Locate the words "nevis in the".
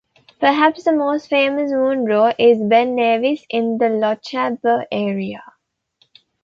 2.95-3.85